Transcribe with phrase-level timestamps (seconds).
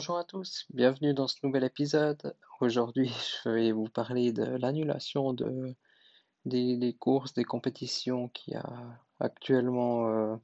[0.00, 2.34] Bonjour à tous, bienvenue dans ce nouvel épisode.
[2.60, 3.12] Aujourd'hui,
[3.44, 5.74] je vais vous parler de l'annulation de,
[6.46, 10.36] des, courses, des compétitions qu'il y a actuellement euh,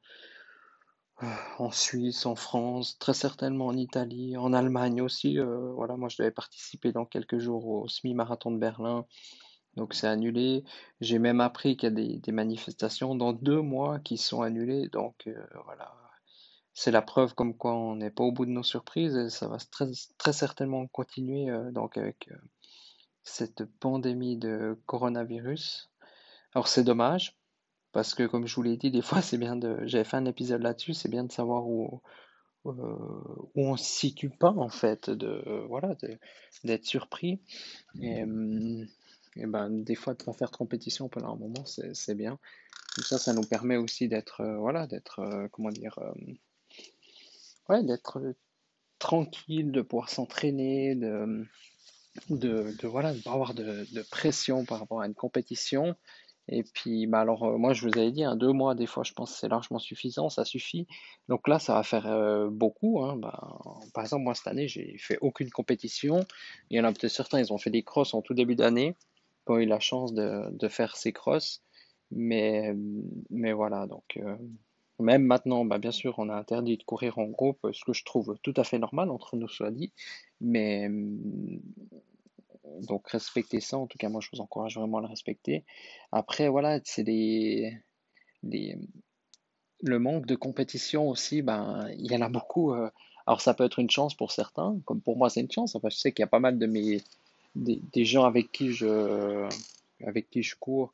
[1.57, 5.39] en Suisse, en France, très certainement en Italie, en Allemagne aussi.
[5.39, 9.07] Euh, voilà, moi je devais participer dans quelques jours au semi-marathon de Berlin,
[9.75, 10.65] donc c'est annulé.
[11.01, 15.27] J'ai même appris qu'il y a des, manifestations dans deux mois qui sont annulées, donc
[15.27, 16.06] euh, voilà.
[16.79, 19.49] C'est la preuve comme quoi on n'est pas au bout de nos surprises et ça
[19.49, 19.87] va très,
[20.19, 22.29] très certainement continuer euh, donc avec
[23.23, 25.91] cette pandémie de coronavirus.
[26.55, 27.35] Alors c'est dommage,
[27.93, 29.79] parce que comme je vous l'ai dit, des fois c'est bien de.
[29.85, 32.03] J'avais fait un épisode là-dessus, c'est bien de savoir où,
[32.67, 32.71] euh,
[33.55, 35.97] où on se situe pas en fait, de voilà,
[36.65, 37.41] d'être surpris.
[38.01, 38.85] Et, euh,
[39.37, 42.39] et, ben des fois de faire de compétition pendant un moment, c'est bien.
[42.95, 45.99] Comme ça, ça nous permet aussi d'être euh, voilà, d'être comment dire,
[47.69, 48.21] ouais, d'être
[48.99, 51.47] tranquille, de pouvoir s'entraîner, de,
[52.31, 55.95] de, de, voilà, de pas avoir de, de pression par rapport à une compétition.
[56.49, 59.03] Et puis, bah alors, euh, moi, je vous avais dit, hein, deux mois, des fois,
[59.03, 60.87] je pense que c'est largement suffisant, ça suffit.
[61.29, 63.03] Donc là, ça va faire euh, beaucoup.
[63.03, 63.59] Hein, bah,
[63.93, 66.21] par exemple, moi, cette année, j'ai fait aucune compétition.
[66.71, 68.95] Il y en a peut-être certains, ils ont fait des crosses en tout début d'année,
[69.45, 71.63] qui ont eu la chance de, de faire ces crosses.
[72.13, 72.73] Mais,
[73.31, 74.37] mais voilà, donc, euh,
[74.99, 78.05] même maintenant, bah, bien sûr, on a interdit de courir en groupe, ce que je
[78.05, 79.93] trouve tout à fait normal, entre nous soit dit.
[80.41, 80.89] Mais
[82.83, 85.65] donc respectez ça, en tout cas moi je vous encourage vraiment à le respecter.
[86.13, 87.79] Après voilà, c'est les,
[88.43, 88.79] les,
[89.83, 92.73] le manque de compétition aussi, ben il y en a beaucoup.
[92.73, 92.91] Euh,
[93.27, 95.75] alors ça peut être une chance pour certains, comme pour moi c'est une chance.
[95.75, 97.03] Enfin je sais qu'il y a pas mal de mes
[97.55, 99.49] des, des gens avec qui je
[100.05, 100.93] avec qui je cours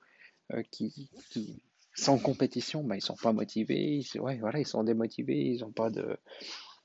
[0.53, 1.63] euh, qui, qui
[1.95, 5.73] sans compétition, ben, ils sont pas motivés, ils, ouais, voilà, ils sont démotivés, ils ont
[5.73, 6.19] pas de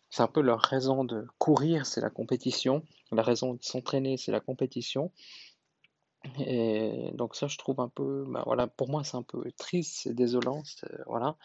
[0.10, 2.84] c'est un peu leur raison de courir, c'est la compétition.
[3.12, 5.12] La raison de s'entraîner, c'est la compétition.
[6.40, 10.00] Et donc ça, je trouve un peu, bah voilà, pour moi, c'est un peu triste,
[10.04, 10.64] c'est désolant,
[11.08, 11.38] voilà.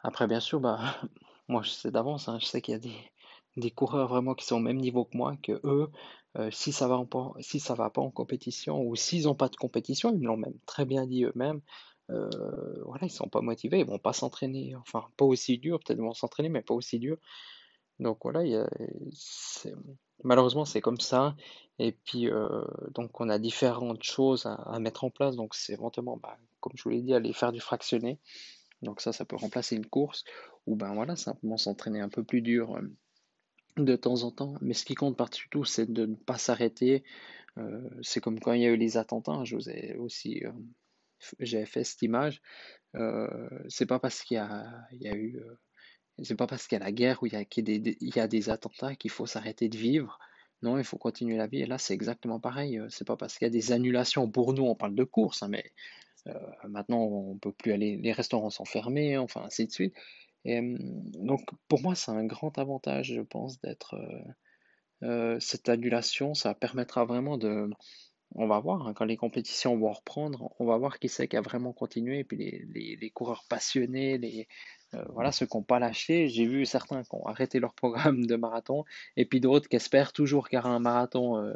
[0.00, 0.78] Après, bien sûr, bah,
[1.48, 2.96] moi, je sais d'avance, hein, je sais qu'il y a des,
[3.56, 5.90] des coureurs vraiment qui sont au même niveau que moi, que eux,
[6.36, 7.00] euh, si ça va
[7.40, 10.36] si ça va pas en compétition ou s'ils n'ont pas de compétition, ils me l'ont
[10.36, 11.60] même très bien dit eux-mêmes.
[12.10, 12.28] Euh,
[12.84, 16.12] voilà, ils sont pas motivés, ils vont pas s'entraîner, enfin pas aussi dur, peut-être vont
[16.12, 17.18] s'entraîner, mais pas aussi dur.
[18.00, 18.66] Donc voilà,
[20.24, 21.36] malheureusement c'est comme ça.
[21.78, 25.36] Et puis euh, donc on a différentes choses à, mettre en place.
[25.36, 28.18] Donc c'est éventuellement, bah, comme je vous l'ai dit, aller faire du fractionné.
[28.82, 30.24] Donc ça, ça peut remplacer une course.
[30.66, 32.82] Ou ben voilà, simplement s'entraîner un peu plus dur euh,
[33.76, 34.54] de temps en temps.
[34.60, 37.04] Mais ce qui compte par-dessus tout, c'est de ne pas s'arrêter.
[37.58, 40.42] Euh, c'est comme quand il y a eu les attentats, hein, je vous ai aussi
[41.40, 42.40] j'ai fait cette image.
[43.68, 45.40] c'est pas parce qu'il y a, eu
[46.22, 49.10] c'est pas parce qu'il y a la guerre ou il y a, des, attentats qu'il
[49.10, 50.18] faut s'arrêter de vivre.
[50.62, 51.62] Non, il faut continuer la vie.
[51.62, 52.78] Et là, c'est exactement pareil.
[52.78, 54.30] Euh, c'est pas parce qu'il y a des annulations.
[54.30, 55.64] Pour nous, on parle de course, hein, mais
[56.28, 56.32] euh,
[56.68, 57.96] maintenant, on peut plus aller.
[57.96, 59.94] Les restaurants sont fermés, enfin, ainsi de suite.
[60.46, 63.96] Hum, donc, pour moi, c'est un grand avantage, je pense, d'être.
[65.02, 67.68] Euh, cette annulation, ça permettra vraiment de,
[68.34, 71.36] on va voir, hein, quand les compétitions vont reprendre, on va voir qui c'est qui
[71.36, 74.48] a vraiment continué, et puis les, coureurs passionnés, les,
[74.94, 76.28] euh, voilà, ceux qui n'ont pas lâché.
[76.28, 78.84] J'ai vu certains qui ont arrêté leur programme de marathon,
[79.16, 81.38] et puis d'autres qui espèrent toujours qu'il y aura un marathon.
[81.38, 81.54] Euh,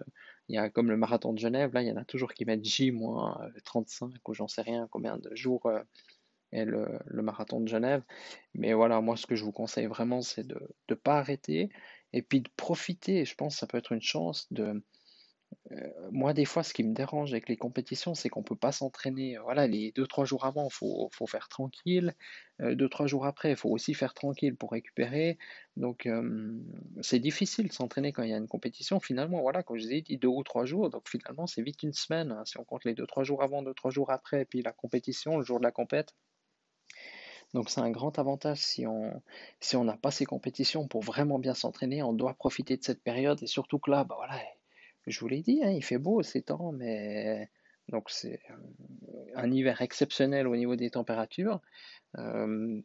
[0.48, 2.64] y a comme le marathon de Genève, là, il y en a toujours qui mettent
[2.64, 5.80] J-35, ou j'en sais rien combien de jours euh,
[6.52, 8.02] est le, le, marathon de Genève.
[8.54, 10.58] Mais voilà, moi, ce que je vous conseille vraiment, c'est de
[10.88, 11.68] ne pas arrêter,
[12.12, 13.24] et puis de profiter.
[13.24, 14.80] Je pense que ça peut être une chance de euh,
[16.10, 18.72] moi, des fois, ce qui me dérange avec les compétitions, c'est qu'on ne peut pas
[18.72, 19.36] s'entraîner.
[19.36, 22.14] Euh, voilà, les 2-3 jours avant, il faut, faire tranquille.
[22.60, 25.38] 2-3 euh, jours après, il faut aussi faire tranquille pour récupérer.
[25.76, 26.08] Donc,
[27.02, 29.00] c'est difficile de s'entraîner quand il y a une compétition.
[29.00, 30.90] Finalement, voilà, comme je vous ai dit, 2 ou 3 jours.
[30.90, 32.32] Donc, finalement, c'est vite une semaine.
[32.32, 35.38] Hein, si on compte les 2-3 jours avant, 2-3 jours après, et puis la compétition,
[35.38, 36.14] le jour de la compète.
[37.54, 39.22] Donc c'est un grand avantage si on
[39.58, 43.02] si on n'a pas ces compétitions pour vraiment bien s'entraîner, on doit profiter de cette
[43.02, 44.38] période et surtout que là, bah voilà,
[45.08, 47.50] je vous l'ai dit, hein, il fait beau ces temps, mais
[47.88, 48.40] donc c'est
[49.34, 51.60] un hiver exceptionnel au niveau des températures.
[52.16, 52.80] Euh,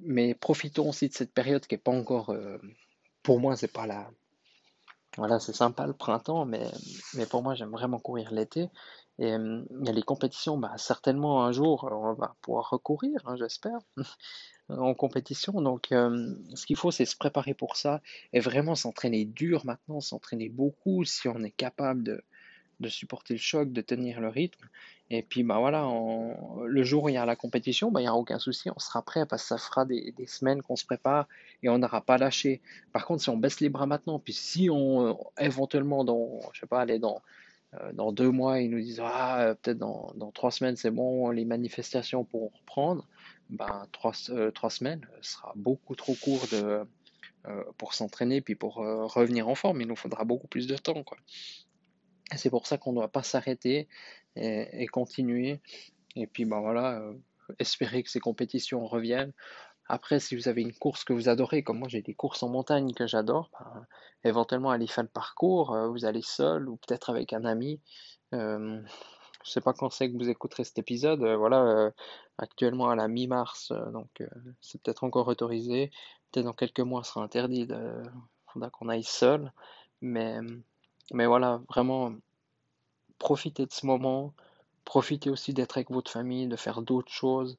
[0.00, 2.58] mais profitons aussi de cette période qui n'est pas encore, euh,
[3.22, 4.10] pour moi, c'est pas la,
[5.18, 6.70] Voilà, c'est sympa le printemps, mais,
[7.30, 8.68] pour moi, j'aime vraiment courir l'été.
[9.18, 13.78] Et euh, les compétitions, bah, certainement un jour, on va pouvoir recourir, hein, j'espère,
[14.70, 15.60] en compétition.
[15.60, 18.00] Donc, euh, ce qu'il faut, c'est se préparer pour ça
[18.32, 22.24] et vraiment s'entraîner dur maintenant, s'entraîner beaucoup si on est capable de,
[22.82, 24.68] de supporter le choc, de tenir le rythme.
[25.14, 25.86] Et puis bah voilà,
[26.64, 28.78] le jour où il y a la compétition, bah, il n'y a aucun souci, on
[28.78, 31.28] sera prêt parce que ça fera des, semaines qu'on se prépare
[31.62, 32.62] et on n'aura pas lâché.
[32.94, 36.66] Par contre, si on baisse les bras maintenant, puis si on éventuellement dans, je sais
[36.66, 37.20] pas, aller dans,
[37.74, 41.28] euh, dans deux mois, ils nous disent ah peut-être dans, dans trois semaines c'est bon,
[41.28, 43.06] les manifestations pourront reprendre,
[43.50, 46.86] ben trois, euh, trois semaines sera beaucoup trop court de,
[47.48, 49.82] euh, pour s'entraîner puis pour revenir en forme.
[49.82, 51.18] Il nous faudra beaucoup plus de temps quoi.
[52.36, 53.88] C'est pour ça qu'on ne doit pas s'arrêter
[54.36, 55.60] et, continuer.
[56.16, 57.14] Et puis, ben voilà, euh,
[57.58, 59.32] espérer que ces compétitions reviennent.
[59.88, 62.48] Après, si vous avez une course que vous adorez, comme moi j'ai des courses en
[62.48, 63.86] montagne que j'adore, ben,
[64.24, 67.80] éventuellement aller faire le parcours, euh, vous allez seul ou peut-être avec un ami.
[68.32, 68.80] Euh,
[69.44, 71.24] je ne sais pas quand c'est que vous écouterez cet épisode.
[71.24, 71.90] voilà,
[72.38, 74.22] actuellement à la mi-mars, donc
[74.60, 75.90] c'est peut-être encore autorisé.
[76.30, 77.66] Peut-être dans quelques mois, ce sera interdit.
[77.68, 78.12] Il
[78.52, 79.52] faudra qu'on aille seul.
[80.00, 80.38] Mais
[81.12, 82.12] mais voilà, vraiment,
[83.18, 84.34] profitez de ce moment,
[84.84, 87.58] profitez aussi d'être avec votre famille, de faire d'autres choses,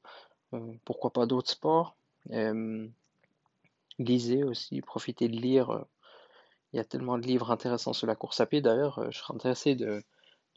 [0.53, 1.95] euh, pourquoi pas d'autres sports.
[2.31, 2.87] Euh,
[3.99, 5.85] lisez aussi, profitez de lire.
[6.71, 8.61] Il y a tellement de livres intéressants sur la course à pied.
[8.61, 10.03] D'ailleurs, euh, je serais intéressé de,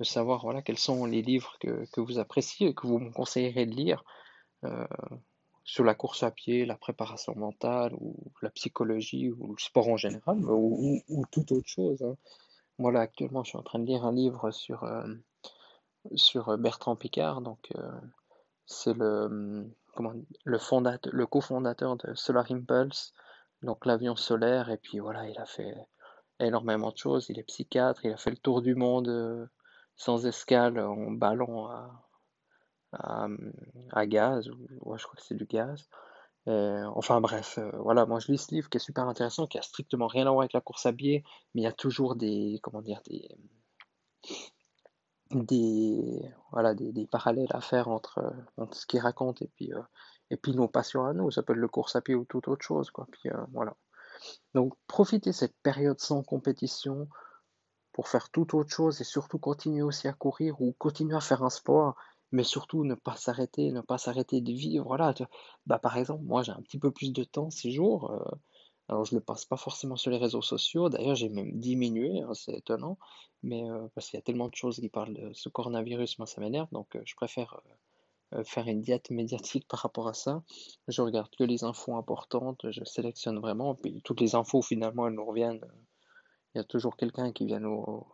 [0.03, 3.75] savoir voilà, quels sont les livres que, vous appréciez et que vous me conseillerez de
[3.75, 4.05] lire
[5.65, 9.97] sur la course à pied, la préparation mentale, ou la psychologie, ou le sport en
[9.97, 12.03] général, ou, toute autre chose.
[12.03, 12.17] Hein.
[12.79, 15.07] Moi, là, actuellement, je suis en train de lire un livre sur, euh,
[16.15, 17.41] sur euh, Bertrand Picard.
[17.41, 17.91] Donc, euh,
[18.67, 20.13] c'est le, comment,
[20.45, 20.59] le,
[21.13, 23.15] le cofondateur de Solar Impulse,
[23.63, 24.71] donc l'avion solaire.
[24.71, 25.75] Et puis voilà, il a fait
[26.39, 27.31] énormément de choses.
[27.31, 29.49] Il est psychiatre, il a fait le tour du monde
[29.97, 33.29] sans escale en ballon à,
[33.93, 34.51] à, gaz.
[34.51, 35.89] Ou, je crois que c'est du gaz.
[36.49, 39.59] Euh, enfin bref, euh, voilà, moi je lis ce livre qui est super intéressant, qui
[39.59, 42.15] a strictement rien à voir avec la course à pied, mais il y a toujours
[42.15, 43.01] des, comment dire,
[45.33, 46.23] des,
[46.53, 49.83] voilà, des, parallèles à faire entre, entre ce qu'il raconte et puis, euh,
[50.31, 52.47] et puis nos passions à nous, ça peut être le course à pied ou toute
[52.47, 53.09] autre chose, quoi.
[53.11, 53.77] Puis voilà.
[54.55, 57.09] Donc profitez cette période sans compétition
[57.93, 61.43] pour faire toute autre chose et surtout continuer aussi à courir ou continuer à faire
[61.43, 61.97] un sport
[62.33, 64.85] mais surtout ne pas s'arrêter, ne pas s'arrêter de vivre.
[64.87, 65.15] Voilà,
[65.67, 68.37] bah, par exemple, moi j'ai un petit peu plus de temps ces jours, euh,
[68.89, 72.21] alors je ne le passe pas forcément sur les réseaux sociaux, d'ailleurs j'ai même diminué,
[72.21, 72.99] hein, c'est étonnant,
[73.43, 76.27] mais euh, parce qu'il y a tellement de choses qui parlent de ce coronavirus, moi
[76.27, 77.61] ça m'énerve, donc euh, je préfère
[78.45, 80.43] faire une diète médiatique par rapport à ça.
[80.89, 85.15] Je regarde que les infos importantes, je sélectionne vraiment, puis toutes les infos finalement elles
[85.15, 85.65] nous reviennent.
[86.53, 88.05] Il y a toujours quelqu'un qui vient nous,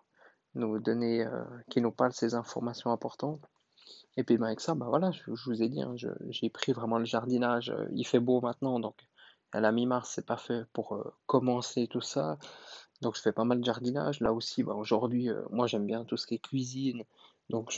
[0.54, 1.26] nous donner,
[1.70, 3.40] qui nous parle ces informations importantes.
[4.16, 5.94] Et puis ben, avec ça, bah voilà, je, vous ai dit, hein,
[6.28, 7.70] j'ai pris vraiment le jardinage.
[7.70, 8.96] Euh, il fait beau maintenant, donc
[9.52, 12.38] à la mi-mars, c'est parfait pour euh, commencer tout ça.
[13.00, 14.20] Donc je fais pas mal de jardinage.
[14.20, 17.04] Là aussi, bah, aujourd'hui, euh, moi j'aime bien tout ce qui est cuisine.
[17.50, 17.70] Donc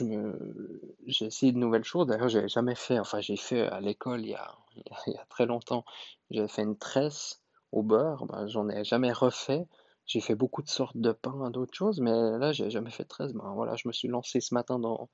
[1.05, 2.07] j'ai essayé de nouvelles choses.
[2.07, 4.55] D'ailleurs, j'ai jamais fait, enfin j'ai fait à l'école il y a,
[5.07, 5.85] il y a très longtemps,
[6.29, 7.41] j'ai fait une tresse
[7.71, 8.25] au beurre.
[8.25, 9.67] Bah, j'en ai jamais refait.
[10.05, 13.09] J'ai fait beaucoup de sortes de pain, d'autres choses, mais là j'ai jamais fait de
[13.09, 13.33] tresse.
[13.33, 15.09] Ben, voilà, je me suis lancé ce matin dans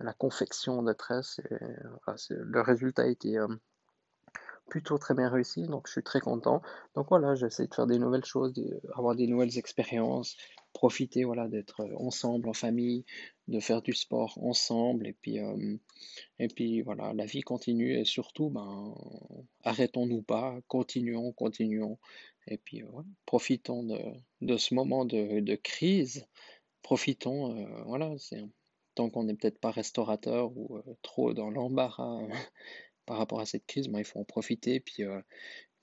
[0.00, 1.40] la confection de tresses.
[1.50, 1.54] Et,
[2.30, 3.48] le résultat a été euh,
[4.68, 6.62] plutôt très bien réussi, donc je suis très content.
[6.94, 8.52] Donc voilà, j'essaie de faire des nouvelles choses,
[8.94, 10.36] avoir des nouvelles expériences,
[10.72, 13.04] profiter voilà, d'être ensemble en famille,
[13.48, 15.76] de faire du sport ensemble, et puis, euh,
[16.38, 18.94] et puis voilà, la vie continue, et surtout, ben,
[19.64, 21.98] arrêtons-nous pas, continuons, continuons,
[22.48, 23.98] et puis euh, profitons de,
[24.42, 26.26] de, ce moment de, de crise,
[26.82, 28.44] profitons, voilà, c'est
[28.96, 32.20] tant qu'on n'est peut-être pas restaurateur ou euh, trop dans l'embarras
[33.06, 34.80] par rapport à cette crise, ben, il faut en profiter.
[34.80, 35.20] Puis, euh,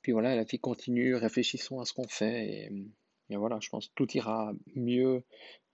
[0.02, 2.70] puis voilà, la vie continue, réfléchissons à ce qu'on fait.
[3.30, 5.24] Et, voilà, je pense que tout ira mieux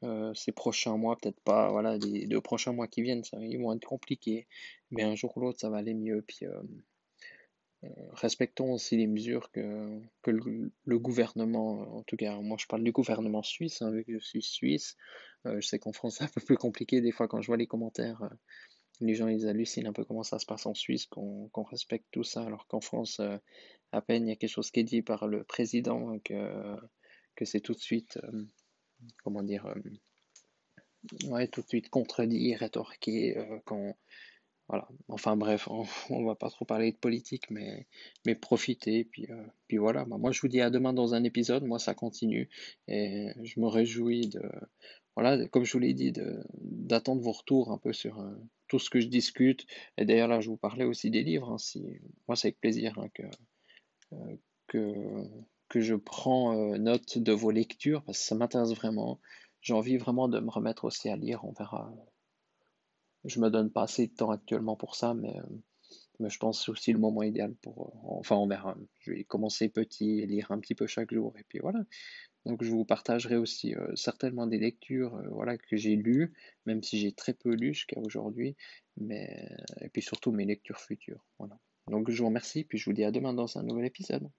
[0.03, 1.17] euh, ces prochains mois.
[1.17, 4.48] Peut-être pas, voilà, les deux prochains mois qui viennent, ça, ils vont être compliqués.
[4.91, 6.24] Mais un jour ou l'autre, ça va aller mieux.
[6.25, 6.46] Puis
[8.12, 12.91] respectons aussi les mesures que, que le, gouvernement, en tout cas, moi je parle du
[12.91, 14.98] gouvernement suisse, hein, vu que je suis suisse.
[15.45, 17.57] Euh, je sais qu'en France c'est un peu plus compliqué des fois quand je vois
[17.57, 18.24] les commentaires.
[18.24, 18.29] Euh,
[19.00, 22.25] les gens ils hallucinent un peu comment ça se passe en Suisse, qu'on respecte tout
[22.25, 23.38] ça, alors qu'en France, euh,
[23.93, 26.75] à peine il y a quelque chose qui est dit par le président que,
[27.36, 28.19] que c'est tout de suite,
[29.24, 29.74] comment dire,
[31.27, 33.38] ouais, tout de suite contredit, rétorqué,
[34.69, 34.88] voilà.
[35.07, 35.67] Enfin bref,
[36.09, 37.88] on, va pas trop parler de politique, mais,
[38.25, 39.03] mais profiter.
[39.05, 41.63] Puis, euh, puis voilà, Bah, moi je vous dis à demain dans un épisode.
[41.65, 42.49] Moi ça continue
[42.88, 44.41] et je me réjouis de,
[45.15, 46.13] voilà, comme je vous l'ai dit,
[46.53, 48.35] d'attendre vos retours un peu sur euh,
[48.67, 49.65] tout ce que je discute.
[49.97, 51.51] Et d'ailleurs là, je vous parlais aussi des livres.
[51.51, 51.81] hein,
[52.27, 53.23] moi c'est avec plaisir hein, que,
[54.13, 54.35] euh,
[54.67, 54.83] que,
[55.69, 59.19] que je prends note de vos lectures parce que ça m'intéresse vraiment.
[59.61, 61.43] J'ai envie vraiment de me remettre aussi à lire.
[61.43, 61.91] On verra.
[63.25, 66.71] Je me donne pas assez de temps actuellement pour ça, mais, euh, je pense que
[66.71, 67.88] aussi le moment idéal pour.
[67.88, 68.75] euh, enfin, on verra.
[68.99, 71.33] Je vais commencer petit et lire un petit peu chaque jour.
[71.38, 71.79] Et puis voilà.
[72.45, 76.33] Donc je vous partagerai aussi euh, certainement des lectures voilà, que j'ai lues,
[76.65, 78.55] même si j'ai très peu lu jusqu'à aujourd'hui,
[78.97, 79.47] mais
[79.81, 81.25] et puis surtout mes lectures futures.
[81.39, 81.59] Voilà.
[81.88, 84.29] Donc je vous remercie, puis je vous dis à demain dans un nouvel épisode.